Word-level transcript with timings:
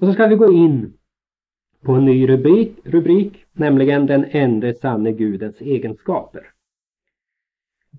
Och 0.00 0.06
så 0.06 0.12
ska 0.12 0.26
vi 0.26 0.36
gå 0.36 0.52
in 0.52 0.92
på 1.82 1.92
en 1.92 2.04
ny 2.04 2.28
rubrik, 2.28 2.78
rubrik 2.84 3.44
nämligen 3.52 4.06
den 4.06 4.24
enda 4.30 4.74
sanne 4.74 5.12
Gudens 5.12 5.60
egenskaper. 5.60 6.42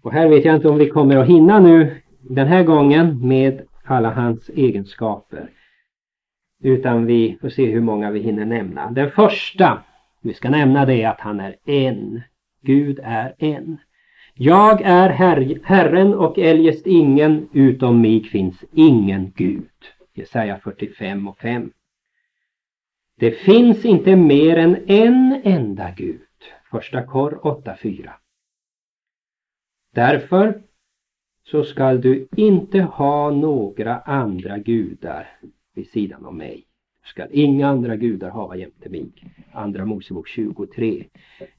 Och 0.02 0.12
här 0.12 0.30
vet 0.30 0.46
jag 0.46 0.56
inte 0.56 0.70
om 0.70 0.78
vi 0.78 0.90
kommer 0.90 1.18
att 1.18 1.28
hinna 1.28 1.60
nu 1.60 2.02
den 2.22 2.48
här 2.48 2.64
gången 2.64 3.28
med 3.28 3.62
alla 3.84 4.14
hans 4.14 4.50
egenskaper. 4.50 5.50
Utan 6.64 7.06
vi 7.06 7.38
får 7.42 7.50
se 7.50 7.66
hur 7.66 7.82
många 7.82 8.12
vi 8.12 8.20
hinner 8.20 8.46
nämna. 8.46 8.92
Den 8.92 9.12
första 9.12 9.84
vi 10.22 10.34
ska 10.34 10.50
nämna 10.50 10.86
det 10.86 11.04
är 11.04 11.10
att 11.10 11.20
han 11.20 11.40
är 11.40 11.56
en. 11.66 12.22
Gud 12.62 13.00
är 13.04 13.36
en. 13.38 13.78
Jag 14.34 14.82
är 14.82 15.10
her 15.10 15.60
Herren 15.64 16.14
och 16.14 16.40
eljest 16.40 16.88
ingen, 16.88 17.50
utom 17.54 18.02
mig 18.02 18.24
finns 18.24 18.64
ingen 18.74 19.32
Gud. 19.36 19.70
Jesaja 20.14 20.60
45 20.64 21.28
och 21.28 21.38
5. 21.38 21.72
Det 23.20 23.32
finns 23.32 23.86
inte 23.86 24.16
mer 24.16 24.58
än 24.58 24.78
en 24.88 25.42
enda 25.44 25.92
Gud. 25.92 26.22
Första 26.72 27.04
kor 27.04 27.40
8.4. 27.44 28.10
Därför 29.94 30.62
så 31.44 31.64
skall 31.64 32.02
du 32.02 32.28
inte 32.36 32.82
ha 32.82 33.32
några 33.32 34.00
andra 34.00 34.58
gudar 34.58 35.28
vid 35.76 35.90
sidan 35.90 36.26
om 36.26 36.38
mig. 36.38 36.66
Du 37.04 37.10
skall 37.10 37.28
inga 37.32 37.68
andra 37.68 37.96
gudar 37.96 38.30
hava 38.30 38.56
jämte 38.56 38.90
mig. 38.90 39.12
Andra 39.52 39.86
Mosebok 39.86 40.28
23. 40.28 41.04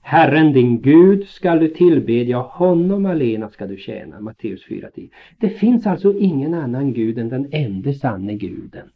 Herren 0.00 0.52
din 0.52 0.80
Gud 0.80 1.28
skall 1.28 1.58
du 1.58 1.68
tillbedja, 1.68 2.38
honom 2.38 3.06
alena 3.06 3.50
skall 3.50 3.68
du 3.68 3.76
tjäna. 3.76 4.20
Matteus 4.20 4.66
4.10. 4.66 5.10
Det 5.38 5.48
finns 5.48 5.86
alltså 5.86 6.18
ingen 6.18 6.54
annan 6.54 6.92
Gud 6.92 7.18
än 7.18 7.28
den 7.28 7.48
enda 7.52 7.92
sanne 7.92 8.34
Guden. 8.34 8.90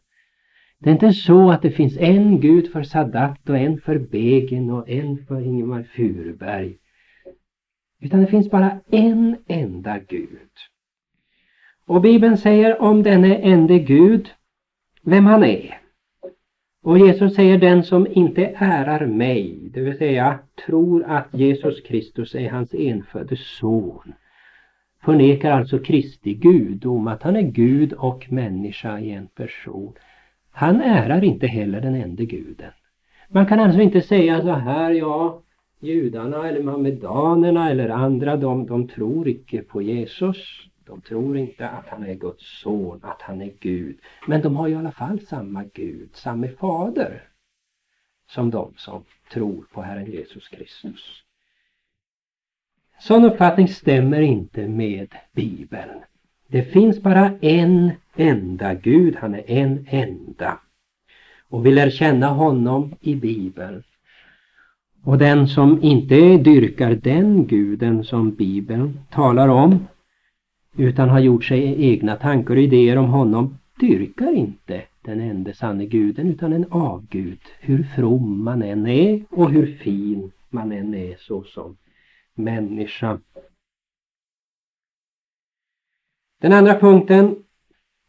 Det 0.83 0.91
är 0.91 0.95
inte 0.95 1.13
så 1.13 1.51
att 1.51 1.63
det 1.63 1.71
finns 1.71 1.97
en 1.97 2.41
Gud 2.41 2.73
för 2.73 2.83
Sadat 2.83 3.49
och 3.49 3.57
en 3.59 3.81
för 3.81 3.99
Begin 3.99 4.71
och 4.71 4.89
en 4.89 5.27
för 5.27 5.41
Ingemar 5.41 5.83
Furuberg. 5.83 6.77
Utan 8.01 8.21
det 8.21 8.27
finns 8.27 8.51
bara 8.51 8.81
en 8.91 9.37
enda 9.47 9.99
Gud. 9.99 10.51
Och 11.87 12.01
Bibeln 12.01 12.37
säger 12.37 12.83
om 12.83 13.03
denne 13.03 13.37
ende 13.37 13.79
Gud 13.79 14.29
vem 15.03 15.27
han 15.27 15.45
är. 15.45 15.79
Och 16.83 16.99
Jesus 16.99 17.35
säger 17.35 17.59
den 17.59 17.85
som 17.85 18.07
inte 18.11 18.55
ärar 18.57 19.07
mig, 19.07 19.71
det 19.75 19.81
vill 19.81 19.99
säga 19.99 20.39
tror 20.67 21.05
att 21.05 21.29
Jesus 21.33 21.81
Kristus 21.81 22.35
är 22.35 22.51
hans 22.51 22.75
enfödde 22.75 23.37
son, 23.37 24.13
förnekar 25.05 25.51
alltså 25.51 25.79
Kristi 25.79 26.35
gudom, 26.35 27.09
att 27.09 27.23
han 27.23 27.37
är 27.37 27.43
Gud 27.43 27.93
och 27.93 28.33
människa 28.33 29.01
i 29.01 29.11
en 29.11 29.27
person. 29.27 29.93
Han 30.53 30.81
ärar 30.81 31.25
inte 31.25 31.47
heller 31.47 31.81
den 31.81 31.95
enda 31.95 32.25
guden. 32.25 32.71
Man 33.29 33.47
kan 33.47 33.61
alltså 33.61 33.81
inte 33.81 34.03
säga 34.03 34.41
så 34.41 34.53
här, 34.53 34.91
ja, 34.91 35.43
judarna 35.81 36.49
eller 36.49 36.63
mamedanerna 36.63 37.71
eller 37.71 37.89
andra, 37.89 38.37
de, 38.37 38.67
de 38.67 38.89
tror 38.89 39.29
icke 39.29 39.63
på 39.63 39.83
Jesus. 39.83 40.37
De 40.87 41.01
tror 41.01 41.37
inte 41.37 41.69
att 41.69 41.89
han 41.89 42.05
är 42.05 42.15
Guds 42.15 42.61
son, 42.61 43.01
att 43.03 43.23
han 43.23 43.43
är 43.43 43.53
Gud. 43.61 43.99
Men 44.27 44.43
de 44.43 44.57
har 44.57 44.69
i 44.69 44.75
alla 44.75 44.93
fall 44.93 45.21
samma 45.21 45.65
Gud, 45.65 46.11
samma 46.13 46.49
fader 46.49 47.23
som 48.29 48.51
de 48.51 48.73
som 48.77 49.05
tror 49.33 49.65
på 49.73 49.83
Herren 49.83 50.13
Jesus 50.13 50.49
Kristus. 50.49 51.23
Sån 53.01 53.25
uppfattning 53.25 53.69
stämmer 53.69 54.21
inte 54.21 54.69
med 54.69 55.15
Bibeln. 55.33 56.01
Det 56.47 56.63
finns 56.63 57.01
bara 57.01 57.39
en 57.41 57.91
enda 58.17 58.75
Gud, 58.75 59.17
han 59.17 59.35
är 59.35 59.51
en 59.51 59.87
enda. 59.91 60.61
Och 61.49 61.67
vi 61.67 61.71
lär 61.71 61.91
känna 61.91 62.29
honom 62.29 62.95
i 63.01 63.15
Bibeln. 63.15 63.83
Och 65.05 65.19
den 65.19 65.49
som 65.49 65.83
inte 65.83 66.37
dyrkar 66.37 66.95
den 66.95 67.47
guden 67.47 68.05
som 68.05 68.31
Bibeln 68.31 68.99
talar 69.11 69.49
om 69.49 69.87
utan 70.77 71.09
har 71.09 71.21
gjort 71.21 71.45
sig 71.45 71.91
egna 71.91 72.17
tankar 72.17 72.57
och 72.57 72.63
idéer 72.63 72.97
om 72.97 73.09
honom 73.09 73.59
dyrkar 73.81 74.33
inte 74.33 74.83
den 75.03 75.21
enda 75.21 75.55
sanne 75.55 75.87
guden 75.87 76.27
utan 76.27 76.53
en 76.53 76.67
avgud 76.71 77.41
hur 77.61 77.83
from 77.83 78.45
man 78.45 78.63
än 78.63 78.87
är 78.87 79.25
och 79.31 79.51
hur 79.51 79.77
fin 79.77 80.33
man 80.51 80.73
än 80.73 80.95
är 80.95 81.17
såsom 81.19 81.77
människa. 82.35 83.19
Den 86.41 86.53
andra 86.53 86.81
punkten 86.81 87.37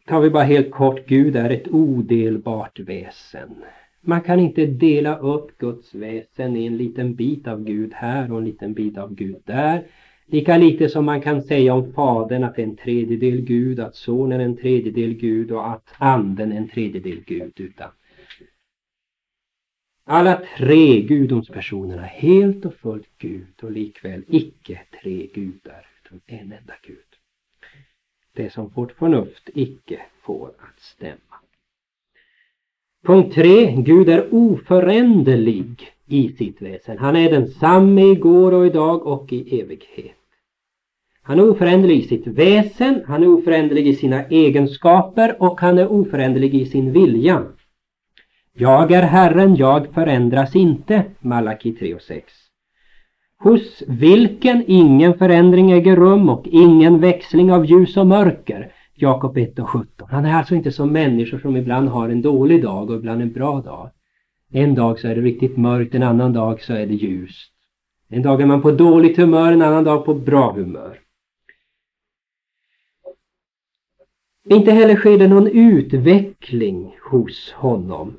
tar 0.08 0.22
vi 0.22 0.30
bara 0.30 0.44
helt 0.44 0.72
kort. 0.72 1.08
Gud 1.08 1.36
är 1.36 1.50
ett 1.50 1.68
odelbart 1.68 2.80
väsen. 2.80 3.50
Man 4.02 4.22
kan 4.22 4.40
inte 4.40 4.66
dela 4.66 5.18
upp 5.18 5.58
Guds 5.58 5.96
väsen 5.96 6.56
i 6.56 6.66
en 6.66 6.78
liten 6.78 7.16
bit 7.16 7.48
av 7.48 7.64
Gud 7.64 7.94
här 7.94 8.32
och 8.32 8.38
en 8.38 8.46
liten 8.46 8.74
bit 8.74 8.98
av 8.98 9.16
Gud 9.16 9.42
där. 9.46 9.84
Lika 10.26 10.58
lite 10.58 10.90
som 10.90 11.06
man 11.06 11.22
kan 11.22 11.42
säga 11.42 11.74
om 11.74 11.94
Fadern 11.94 12.44
att 12.44 12.56
det 12.56 12.62
är 12.62 12.68
en 12.68 12.76
tredjedel 12.76 13.42
Gud, 13.42 13.80
att 13.80 13.96
Sonen 13.96 14.42
är 14.42 14.46
en 14.46 14.58
tredjedel 14.58 15.14
Gud 15.14 15.52
och 15.52 15.72
att 15.72 15.88
Anden 15.98 16.52
är 16.52 16.58
en 16.58 16.70
tredjedel 16.70 17.24
Gud. 17.26 17.54
Utan 17.56 17.90
alla 20.06 20.42
tre 20.58 21.02
gudomspersonerna 21.02 22.02
helt 22.02 22.66
och 22.66 22.74
fullt 22.74 23.10
Gud 23.18 23.64
och 23.64 23.72
likväl 23.72 24.24
icke 24.28 24.82
tre 25.02 25.28
gudar 25.34 25.86
utan 26.04 26.22
en 26.26 26.40
enda 26.40 26.74
Gud. 26.88 27.13
Det 28.36 28.54
som 28.54 28.68
vårt 28.68 28.92
förnuft 28.92 29.50
icke 29.54 30.02
får 30.22 30.48
att 30.48 30.80
stämma. 30.80 31.36
Punkt 33.06 33.36
3. 33.36 33.72
Gud 33.72 34.10
är 34.10 34.28
oföränderlig 34.34 35.92
i 36.08 36.30
sitt 36.30 36.62
väsen. 36.62 36.98
Han 36.98 37.16
är 37.16 37.32
densamme 37.32 38.02
igår 38.02 38.52
och 38.52 38.66
idag 38.66 39.08
och 39.08 39.34
i 39.34 39.62
evighet. 39.62 40.16
Han 41.22 41.40
är 41.40 41.50
oföränderlig 41.50 42.00
i 42.00 42.08
sitt 42.08 42.28
väsen, 42.28 43.04
han 43.08 43.24
är 43.24 43.28
oföränderlig 43.28 43.88
i 43.88 43.96
sina 43.96 44.26
egenskaper 44.26 45.42
och 45.42 45.62
han 45.62 45.78
är 45.78 45.92
oföränderlig 45.92 46.56
i 46.56 46.66
sin 46.66 46.94
vilja. 46.94 47.46
Jag 48.54 48.92
är 48.92 49.02
Herren, 49.02 49.56
jag 49.56 49.94
förändras 49.94 50.56
inte. 50.56 51.04
Malaki 51.20 51.74
3 51.74 51.96
och 51.96 52.02
6. 52.02 52.43
Hos 53.44 53.84
vilken 53.88 54.64
ingen 54.68 55.18
förändring 55.18 55.72
äger 55.72 55.96
rum 55.96 56.30
och 56.30 56.48
ingen 56.48 57.00
växling 57.00 57.52
av 57.52 57.66
ljus 57.66 57.98
och 57.98 58.08
mörker. 58.08 58.72
Jakob 58.96 59.38
1 59.38 59.60
och 59.60 59.70
17. 59.70 60.08
Han 60.12 60.26
är 60.26 60.34
alltså 60.34 60.56
inte 60.56 60.72
som 60.72 60.94
människor 60.94 61.40
som 61.40 61.58
ibland 61.58 61.90
har 61.90 62.10
en 62.10 62.22
dålig 62.22 62.64
dag 62.64 62.90
och 62.90 62.96
ibland 62.96 63.22
en 63.22 63.34
bra 63.34 63.62
dag. 63.62 63.90
En 64.52 64.76
dag 64.76 65.00
så 65.00 65.08
är 65.08 65.16
det 65.16 65.22
riktigt 65.22 65.58
mörkt, 65.58 65.96
en 65.96 66.04
annan 66.04 66.34
dag 66.34 66.62
så 66.62 66.74
är 66.74 66.88
det 66.88 66.94
ljust. 66.94 67.52
En 68.10 68.22
dag 68.22 68.42
är 68.42 68.46
man 68.46 68.62
på 68.62 68.72
dåligt 68.72 69.18
humör, 69.18 69.52
en 69.52 69.62
annan 69.62 69.84
dag 69.84 70.06
på 70.06 70.14
bra 70.14 70.52
humör. 70.52 71.00
Inte 74.50 74.72
heller 74.72 74.96
sker 74.96 75.18
det 75.18 75.28
någon 75.28 75.48
utveckling 75.48 76.96
hos 77.12 77.52
honom. 77.52 78.14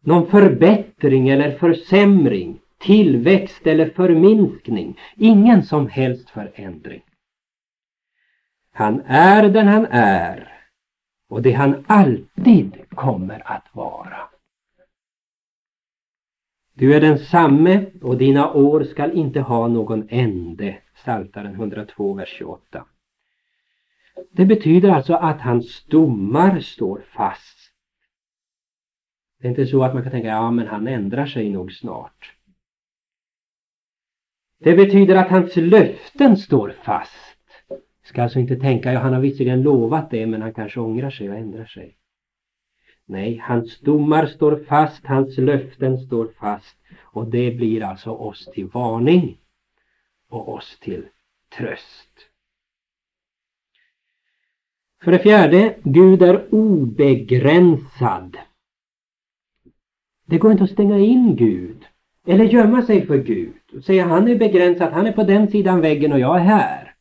Någon 0.00 0.26
förbättring 0.26 1.28
eller 1.28 1.50
försämring, 1.50 2.58
tillväxt 2.80 3.66
eller 3.66 3.90
förminskning. 3.90 4.98
Ingen 5.16 5.62
som 5.62 5.88
helst 5.88 6.30
förändring. 6.30 7.02
Han 8.72 9.00
är 9.06 9.48
den 9.48 9.68
han 9.68 9.86
är 9.90 10.52
och 11.28 11.42
det 11.42 11.52
han 11.52 11.84
alltid 11.88 12.88
kommer 12.88 13.52
att 13.52 13.66
vara. 13.72 14.20
Du 16.74 16.94
är 16.94 17.00
densamme 17.00 17.86
och 18.02 18.18
dina 18.18 18.52
år 18.52 18.84
skall 18.84 19.12
inte 19.12 19.40
ha 19.40 19.68
någon 19.68 20.08
ände. 20.08 20.78
Psaltaren 20.94 21.54
102, 21.54 22.14
vers 22.14 22.28
28. 22.38 22.84
Det 24.30 24.44
betyder 24.44 24.88
alltså 24.88 25.14
att 25.14 25.40
hans 25.40 25.84
domar 25.84 26.60
står 26.60 27.04
fast. 27.12 27.56
Det 29.38 29.46
är 29.46 29.50
inte 29.50 29.66
så 29.66 29.82
att 29.82 29.94
man 29.94 30.02
kan 30.02 30.12
tänka, 30.12 30.28
ja 30.28 30.50
men 30.50 30.66
han 30.66 30.88
ändrar 30.88 31.26
sig 31.26 31.50
nog 31.50 31.72
snart. 31.72 32.39
Det 34.62 34.74
betyder 34.74 35.16
att 35.16 35.28
hans 35.28 35.56
löften 35.56 36.36
står 36.36 36.74
fast. 36.84 37.36
Ska 38.04 38.22
alltså 38.22 38.38
inte 38.38 38.56
tänka, 38.56 38.92
ja 38.92 39.00
han 39.00 39.12
har 39.12 39.20
visserligen 39.20 39.62
lovat 39.62 40.10
det 40.10 40.26
men 40.26 40.42
han 40.42 40.54
kanske 40.54 40.80
ångrar 40.80 41.10
sig 41.10 41.30
och 41.30 41.36
ändrar 41.36 41.64
sig. 41.64 41.96
Nej, 43.06 43.42
hans 43.44 43.80
domar 43.80 44.26
står 44.26 44.64
fast, 44.64 45.06
hans 45.06 45.38
löften 45.38 45.98
står 45.98 46.28
fast 46.40 46.76
och 47.00 47.30
det 47.30 47.50
blir 47.50 47.82
alltså 47.82 48.10
oss 48.10 48.50
till 48.54 48.66
varning 48.66 49.38
och 50.28 50.54
oss 50.54 50.78
till 50.80 51.06
tröst. 51.56 52.10
För 55.02 55.12
det 55.12 55.18
fjärde, 55.18 55.76
Gud 55.82 56.22
är 56.22 56.54
obegränsad. 56.54 58.38
Det 60.26 60.38
går 60.38 60.52
inte 60.52 60.64
att 60.64 60.70
stänga 60.70 60.98
in 60.98 61.36
Gud 61.36 61.84
eller 62.26 62.44
gömma 62.44 62.82
sig 62.82 63.06
för 63.06 63.18
Gud 63.18 63.59
och 63.72 63.94
han 63.94 64.28
är 64.28 64.38
begränsad, 64.38 64.92
han 64.92 65.06
är 65.06 65.12
på 65.12 65.22
den 65.22 65.50
sidan 65.50 65.80
väggen 65.80 66.12
och 66.12 66.20
jag 66.20 66.36
är 66.36 66.44
här. 66.44 66.94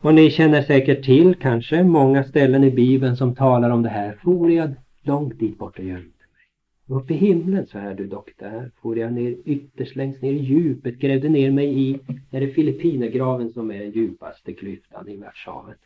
Och 0.00 0.14
ni 0.14 0.30
känner 0.30 0.62
säkert 0.62 1.04
till 1.04 1.34
kanske 1.34 1.82
många 1.82 2.24
ställen 2.24 2.64
i 2.64 2.70
Bibeln 2.70 3.16
som 3.16 3.34
talar 3.34 3.70
om 3.70 3.82
det 3.82 3.88
här. 3.88 4.18
For 4.22 4.50
jag 4.50 4.74
långt 5.02 5.38
dit 5.38 5.58
bort 5.58 5.78
och 5.78 5.84
gömde 5.84 6.02
mig. 6.02 6.98
Upp 6.98 7.10
i 7.10 7.14
himlen 7.14 7.66
så 7.66 7.78
är 7.78 7.94
du 7.94 8.06
dock 8.06 8.30
där. 8.38 8.70
For 8.82 8.98
jag 8.98 9.12
ner 9.12 9.36
ytterst 9.44 9.96
längst 9.96 10.22
ner 10.22 10.32
i 10.32 10.36
djupet, 10.36 10.98
grävde 10.98 11.28
ner 11.28 11.50
mig 11.50 11.80
i, 11.80 12.00
är 12.30 12.40
det 12.40 12.48
Filippinergraven 12.48 13.52
som 13.52 13.70
är 13.70 13.78
den 13.78 13.90
djupaste 13.90 14.52
klyftan 14.52 15.08
i 15.08 15.16
världshavet. 15.16 15.78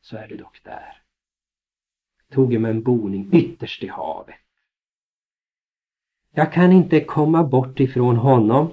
Så 0.00 0.16
är 0.16 0.28
du 0.28 0.36
dock 0.36 0.60
där. 0.64 1.02
Tog 2.30 2.54
jag 2.54 2.62
mig 2.62 2.70
en 2.70 2.82
boning 2.82 3.28
ytterst 3.32 3.82
i 3.82 3.86
havet. 3.88 4.21
Jag 6.34 6.52
kan 6.52 6.72
inte 6.72 7.00
komma 7.00 7.44
bort 7.44 7.80
ifrån 7.80 8.16
honom. 8.16 8.68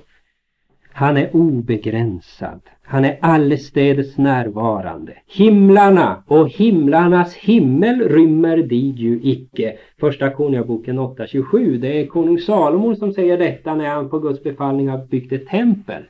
Han 0.92 1.18
är 1.18 1.36
obegränsad. 1.36 2.62
Han 2.84 3.06
är 3.06 3.18
allestädes 3.22 4.18
närvarande. 4.18 5.14
Himlarna 5.28 6.24
och 6.28 6.50
himlarnas 6.50 7.36
himmel 7.36 8.10
rymmer 8.10 8.58
dig 8.58 8.90
ju 8.90 9.20
icke. 9.24 9.78
Första 10.00 10.30
Konungaboken 10.30 11.00
8.27. 11.00 11.78
Det 11.78 12.02
är 12.02 12.08
konung 12.08 12.40
Salomo 12.40 12.96
som 12.96 13.14
säger 13.14 13.38
detta 13.38 13.76
när 13.76 13.90
han 13.90 14.10
på 14.10 14.20
Guds 14.20 14.44
befallning 14.44 14.90
har 14.90 15.08
byggt 15.08 15.32
ett 15.32 15.48
tempel. 15.48 16.04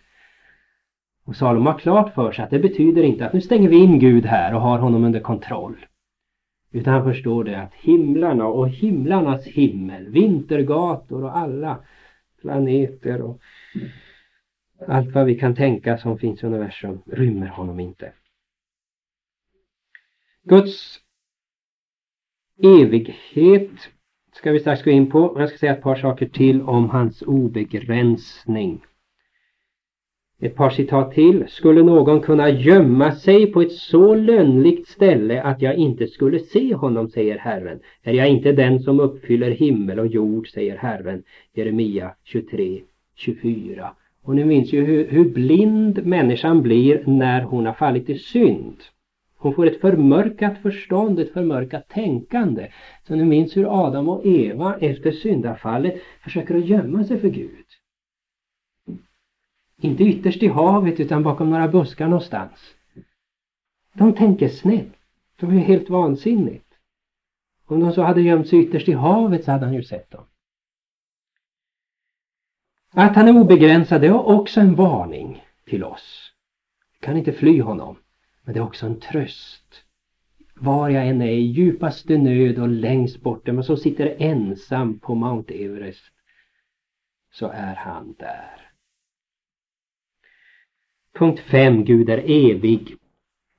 Och 1.26 1.36
Salomo 1.36 1.70
har 1.70 1.80
klart 1.80 2.14
för 2.14 2.32
sig 2.32 2.44
att 2.44 2.52
det 2.52 2.60
betyder 2.60 3.04
inte 3.04 3.26
att 3.26 3.34
nu 3.34 3.42
stänger 3.42 3.70
vi 3.70 3.76
in 3.76 4.00
Gud 4.00 4.26
här 4.26 4.56
och 4.56 4.62
har 4.62 4.80
honom 4.80 5.04
under 5.04 5.20
kontroll. 5.20 5.76
Utan 6.72 6.94
han 6.94 7.14
förstår 7.14 7.44
det 7.44 7.62
att 7.62 7.74
himlarna 7.74 8.48
och 8.48 8.70
himlarnas 8.70 9.46
himmel, 9.46 10.10
vintergator 10.10 11.24
och 11.24 11.38
alla 11.38 11.84
planeter 12.42 13.22
och 13.22 13.42
allt 14.88 15.16
vad 15.16 15.26
vi 15.26 15.40
kan 15.40 15.56
tänka 15.56 15.98
som 15.98 16.18
finns 16.18 16.44
i 16.44 16.46
universum 16.46 17.02
rymmer 17.06 17.48
honom 17.48 17.80
inte. 17.80 18.14
Guds 20.44 21.00
evighet 22.64 23.72
ska 24.34 24.52
vi 24.52 24.60
strax 24.60 24.84
gå 24.84 24.92
in 24.92 25.12
på. 25.12 25.36
Jag 25.40 25.50
ska 25.50 25.58
säga 25.58 25.76
ett 25.76 25.84
par 25.84 25.96
saker 25.96 26.30
till 26.30 26.62
om 26.62 26.90
hans 26.90 27.22
obegränsning. 27.22 28.82
Ett 30.42 30.56
par 30.56 30.70
citat 30.70 31.12
till. 31.12 31.46
Skulle 31.48 31.84
någon 31.84 32.22
kunna 32.22 32.50
gömma 32.50 33.12
sig 33.12 33.52
på 33.52 33.62
ett 33.62 33.72
så 33.72 34.16
lönnligt 34.16 34.88
ställe 34.88 35.42
att 35.42 35.62
jag 35.62 35.76
inte 35.76 36.08
skulle 36.08 36.40
se 36.40 36.74
honom, 36.74 37.10
säger 37.10 37.38
Herren. 37.38 37.80
Är 38.04 38.14
jag 38.14 38.30
inte 38.30 38.52
den 38.52 38.80
som 38.80 39.00
uppfyller 39.00 39.52
himmel 39.52 40.00
och 40.00 40.08
jord, 40.08 40.50
säger 40.50 40.78
Herren. 40.78 41.24
Jeremia 41.54 42.12
23, 42.24 42.80
24. 43.16 43.92
Och 44.24 44.36
ni 44.36 44.46
minns 44.46 44.74
ju 44.74 44.86
hur, 44.86 45.08
hur 45.08 45.30
blind 45.30 46.06
människan 46.06 46.62
blir 46.62 47.04
när 47.06 47.42
hon 47.42 47.66
har 47.66 47.74
fallit 47.74 48.10
i 48.10 48.18
synd. 48.18 48.78
Hon 49.38 49.54
får 49.54 49.68
ett 49.68 49.82
förmörkat 49.82 50.58
förstånd, 50.62 51.20
ett 51.20 51.34
förmörkat 51.34 51.90
tänkande. 51.90 52.68
Så 53.08 53.16
ni 53.16 53.24
minns 53.24 53.58
hur 53.58 53.88
Adam 53.88 54.10
och 54.10 54.26
Eva 54.26 54.76
efter 54.80 55.12
syndafallet 55.12 55.96
försöker 56.24 56.56
att 56.56 56.66
gömma 56.66 57.04
sig 57.04 57.20
för 57.20 57.30
Gud. 57.30 57.66
Inte 59.82 60.04
ytterst 60.04 60.44
i 60.44 60.48
havet 60.48 61.00
utan 61.00 61.24
bakom 61.24 61.50
några 61.50 61.68
buskar 61.68 62.08
någonstans. 62.08 62.76
De 63.94 64.14
tänker 64.14 64.50
snett. 64.50 64.94
De 65.40 65.58
är 65.58 65.60
helt 65.60 65.90
vansinnigt. 65.90 66.66
Om 67.66 67.80
de 67.80 67.94
så 67.94 68.02
hade 68.02 68.22
gömt 68.22 68.48
sig 68.48 68.60
ytterst 68.60 68.90
i 68.90 68.94
havet 68.94 69.46
så 69.46 69.52
hade 69.52 69.66
han 69.66 69.74
ju 69.74 69.84
sett 69.84 70.12
dem. 70.12 70.26
Att 72.92 73.16
han 73.16 73.28
är 73.28 73.42
obegränsad 73.42 74.04
är 74.04 74.28
också 74.28 74.60
en 74.60 74.76
varning 74.76 75.44
till 75.66 75.84
oss. 75.84 76.32
Vi 76.94 77.06
kan 77.06 77.18
inte 77.18 77.34
fly 77.34 77.62
honom. 77.62 77.98
Men 78.44 78.54
det 78.54 78.60
är 78.60 78.64
också 78.64 78.86
en 78.86 79.00
tröst. 79.00 79.84
Var 80.56 80.90
jag 80.90 81.08
än 81.08 81.22
är 81.22 81.32
i 81.32 81.42
djupaste 81.42 82.18
nöd 82.18 82.60
och 82.60 82.68
längst 82.68 83.22
borta 83.22 83.54
men 83.54 83.64
så 83.64 83.78
sitter 83.78 84.16
ensam 84.20 85.00
på 85.00 85.16
Mount 85.16 85.54
Everest 85.54 86.14
så 87.32 87.48
är 87.48 87.76
han 87.76 88.16
där. 88.20 88.69
Punkt 91.20 91.40
5. 91.40 91.84
Gud 91.84 92.10
är 92.10 92.18
evig. 92.18 92.96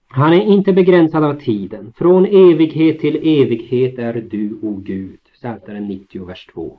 Han 0.09 0.33
är 0.33 0.41
inte 0.41 0.73
begränsad 0.73 1.25
av 1.25 1.35
tiden. 1.35 1.93
Från 1.97 2.27
evighet 2.27 3.01
till 3.01 3.17
evighet 3.17 3.99
är 3.99 4.15
du, 4.31 4.59
o 4.63 4.77
Gud. 4.77 5.19
Psaltaren 5.35 5.89
90, 5.89 6.25
vers 6.25 6.47
2. 6.47 6.79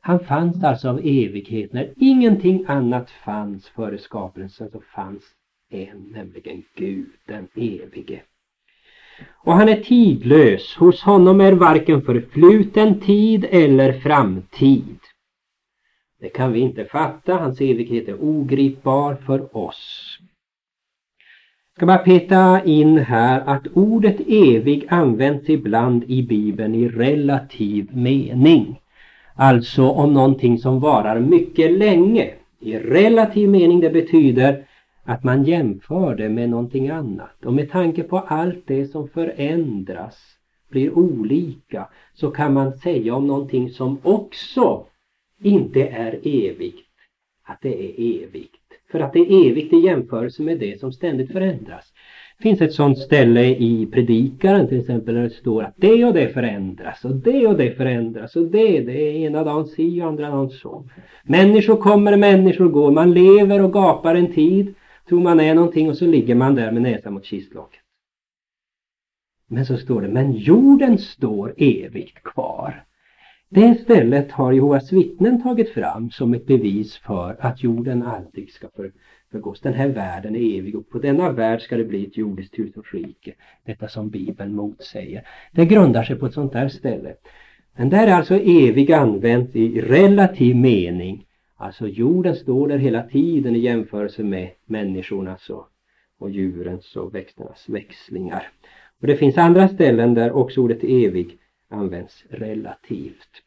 Han 0.00 0.20
fanns 0.20 0.64
alltså 0.64 0.88
av 0.88 0.98
evighet. 0.98 1.72
När 1.72 1.92
ingenting 1.96 2.64
annat 2.68 3.10
fanns 3.10 3.68
före 3.68 3.98
skapelsen 3.98 4.70
så 4.70 4.80
fanns 4.94 5.22
en, 5.70 6.12
nämligen 6.12 6.62
Gud, 6.74 7.10
den 7.26 7.48
evige. 7.54 8.20
Och 9.44 9.52
han 9.52 9.68
är 9.68 9.80
tidlös. 9.80 10.76
Hos 10.76 11.02
honom 11.02 11.40
är 11.40 11.52
varken 11.52 12.02
förfluten 12.02 13.00
tid 13.00 13.46
eller 13.50 13.92
framtid. 13.92 14.98
Det 16.20 16.28
kan 16.28 16.52
vi 16.52 16.60
inte 16.60 16.84
fatta. 16.84 17.34
Hans 17.34 17.60
evighet 17.60 18.08
är 18.08 18.16
ogripbar 18.20 19.14
för 19.14 19.56
oss. 19.56 20.18
Jag 21.74 21.76
ska 21.76 21.86
bara 21.86 21.98
peta 21.98 22.64
in 22.64 22.98
här 22.98 23.40
att 23.40 23.66
ordet 23.74 24.20
evig 24.28 24.86
används 24.88 25.48
ibland 25.48 26.04
i 26.04 26.22
Bibeln 26.22 26.74
i 26.74 26.88
relativ 26.88 27.96
mening. 27.96 28.80
Alltså 29.34 29.88
om 29.88 30.14
någonting 30.14 30.58
som 30.58 30.80
varar 30.80 31.20
mycket 31.20 31.72
länge. 31.72 32.30
I 32.60 32.78
relativ 32.78 33.48
mening 33.48 33.80
det 33.80 33.90
betyder 33.90 34.64
att 35.04 35.24
man 35.24 35.44
jämför 35.44 36.14
det 36.14 36.28
med 36.28 36.50
någonting 36.50 36.88
annat. 36.88 37.44
Och 37.44 37.52
med 37.52 37.70
tanke 37.70 38.02
på 38.02 38.18
allt 38.18 38.62
det 38.66 38.86
som 38.86 39.08
förändras, 39.08 40.16
blir 40.70 40.98
olika, 40.98 41.88
så 42.14 42.30
kan 42.30 42.54
man 42.54 42.78
säga 42.78 43.14
om 43.14 43.26
någonting 43.26 43.70
som 43.70 43.98
också 44.02 44.86
inte 45.42 45.88
är 45.88 46.20
evigt, 46.22 46.88
att 47.44 47.58
det 47.62 47.84
är 47.84 48.24
evigt. 48.24 48.54
För 48.90 49.00
att 49.00 49.12
det 49.12 49.18
är 49.18 49.50
evigt 49.50 49.72
i 49.72 49.76
jämförelse 49.76 50.42
med 50.42 50.58
det 50.58 50.80
som 50.80 50.92
ständigt 50.92 51.32
förändras. 51.32 51.92
Det 52.38 52.42
finns 52.42 52.60
ett 52.60 52.72
sådant 52.72 52.98
ställe 52.98 53.44
i 53.46 53.88
predikaren 53.92 54.68
till 54.68 54.80
exempel 54.80 55.14
där 55.14 55.22
det 55.22 55.30
står 55.30 55.62
att 55.62 55.74
det 55.76 56.04
och 56.04 56.14
det 56.14 56.28
förändras 56.28 57.04
och 57.04 57.16
det 57.16 57.46
och 57.46 57.56
det 57.56 57.76
förändras 57.76 58.36
och 58.36 58.44
det, 58.44 58.80
det 58.80 59.08
är 59.08 59.12
ena 59.12 59.44
dagen 59.44 59.66
si 59.66 60.02
och 60.02 60.06
andra 60.06 60.30
dagen 60.30 60.50
så. 60.50 60.88
Människor 61.24 61.76
kommer, 61.76 62.16
människor 62.16 62.68
går, 62.68 62.90
man 62.90 63.14
lever 63.14 63.62
och 63.62 63.72
gapar 63.72 64.14
en 64.14 64.32
tid, 64.32 64.74
tror 65.08 65.20
man 65.20 65.40
är 65.40 65.54
någonting 65.54 65.90
och 65.90 65.96
så 65.96 66.06
ligger 66.06 66.34
man 66.34 66.54
där 66.54 66.72
med 66.72 66.82
näsan 66.82 67.12
mot 67.12 67.24
kistlocket. 67.24 67.80
Men 69.46 69.66
så 69.66 69.76
står 69.76 70.02
det, 70.02 70.08
men 70.08 70.32
jorden 70.32 70.98
står 70.98 71.54
evigt 71.56 72.22
kvar. 72.22 72.84
Det 73.50 73.80
stället 73.82 74.32
har 74.32 74.52
Jehovas 74.52 74.92
vittnen 74.92 75.42
tagit 75.42 75.70
fram 75.70 76.10
som 76.10 76.34
ett 76.34 76.46
bevis 76.46 76.96
för 76.96 77.36
att 77.40 77.62
jorden 77.62 78.02
aldrig 78.02 78.52
ska 78.52 78.68
för, 78.76 78.92
förgås. 79.30 79.60
Den 79.60 79.74
här 79.74 79.88
världen 79.88 80.36
är 80.36 80.58
evig 80.58 80.76
och 80.76 80.90
på 80.90 80.98
denna 80.98 81.32
värld 81.32 81.60
ska 81.60 81.76
det 81.76 81.84
bli 81.84 82.06
ett 82.06 82.16
jordiskt 82.16 82.56
tusenrike. 82.56 83.34
Detta 83.64 83.88
som 83.88 84.10
Bibeln 84.10 84.54
motsäger. 84.54 85.26
Det 85.52 85.64
grundar 85.64 86.02
sig 86.02 86.16
på 86.16 86.26
ett 86.26 86.34
sånt 86.34 86.52
där 86.52 86.68
ställe. 86.68 87.14
Men 87.76 87.90
där 87.90 88.06
är 88.06 88.12
alltså 88.12 88.34
evig 88.34 88.92
använt 88.92 89.56
i 89.56 89.80
relativ 89.80 90.56
mening. 90.56 91.26
Alltså 91.56 91.88
jorden 91.88 92.36
står 92.36 92.68
där 92.68 92.78
hela 92.78 93.02
tiden 93.02 93.56
i 93.56 93.58
jämförelse 93.58 94.22
med 94.22 94.48
människornas 94.66 95.32
alltså, 95.32 95.54
och, 95.54 95.68
och 96.18 96.30
djurens 96.30 96.96
och 96.96 97.14
växternas 97.14 97.68
växlingar. 97.68 98.48
Och 99.00 99.06
det 99.06 99.16
finns 99.16 99.38
andra 99.38 99.68
ställen 99.68 100.14
där 100.14 100.32
också 100.32 100.60
ordet 100.60 100.84
evig 100.84 101.38
används 101.70 102.24
relativt. 102.30 103.42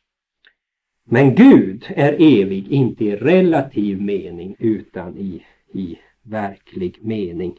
Men 1.06 1.36
Gud 1.36 1.86
är 1.88 2.14
evig, 2.14 2.68
inte 2.68 3.06
i 3.06 3.16
relativ 3.16 4.02
mening 4.02 4.56
utan 4.60 5.18
i, 5.18 5.44
i 5.74 5.98
verklig 6.24 6.98
mening. 7.02 7.58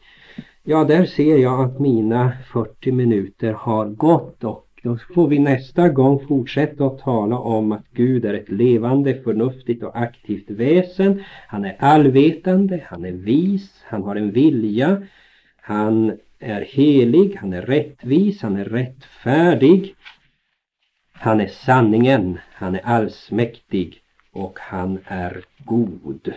Ja, 0.63 0.83
där 0.83 1.05
ser 1.05 1.37
jag 1.37 1.61
att 1.61 1.79
mina 1.79 2.31
40 2.53 2.91
minuter 2.91 3.53
har 3.53 3.85
gått 3.85 4.43
och 4.43 4.67
då 4.83 4.97
får 5.13 5.27
vi 5.27 5.39
nästa 5.39 5.89
gång 5.89 6.27
fortsätta 6.27 6.85
att 6.85 6.99
tala 6.99 7.37
om 7.37 7.71
att 7.71 7.85
Gud 7.91 8.25
är 8.25 8.33
ett 8.33 8.49
levande, 8.49 9.21
förnuftigt 9.23 9.83
och 9.83 10.01
aktivt 10.01 10.49
väsen. 10.49 11.23
Han 11.47 11.65
är 11.65 11.75
allvetande, 11.79 12.83
han 12.85 13.05
är 13.05 13.11
vis, 13.11 13.83
han 13.85 14.03
har 14.03 14.15
en 14.15 14.31
vilja, 14.31 15.03
han 15.61 16.17
är 16.39 16.61
helig, 16.61 17.37
han 17.39 17.53
är 17.53 17.61
rättvis, 17.61 18.41
han 18.41 18.55
är 18.55 18.65
rättfärdig. 18.65 19.95
Han 21.23 21.41
är 21.41 21.47
sanningen, 21.47 22.39
han 22.53 22.75
är 22.75 22.85
allsmäktig 22.85 24.01
och 24.31 24.59
han 24.59 24.99
är 25.05 25.45
god. 25.65 26.33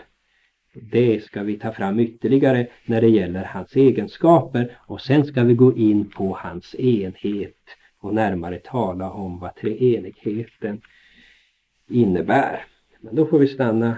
Det 0.74 1.24
ska 1.24 1.42
vi 1.42 1.58
ta 1.58 1.72
fram 1.72 2.00
ytterligare 2.00 2.66
när 2.84 3.00
det 3.00 3.08
gäller 3.08 3.44
hans 3.44 3.76
egenskaper 3.76 4.78
och 4.86 5.00
sen 5.00 5.24
ska 5.24 5.42
vi 5.42 5.54
gå 5.54 5.76
in 5.76 6.10
på 6.10 6.38
hans 6.40 6.74
enhet 6.74 7.64
och 7.98 8.14
närmare 8.14 8.58
tala 8.58 9.10
om 9.10 9.38
vad 9.38 9.54
treenigheten 9.54 10.80
innebär. 11.88 12.64
Men 13.00 13.14
då 13.14 13.26
får 13.26 13.38
vi 13.38 13.48
stanna 13.48 13.96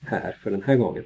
här 0.00 0.36
för 0.42 0.50
den 0.50 0.62
här 0.62 0.76
gången. 0.76 1.04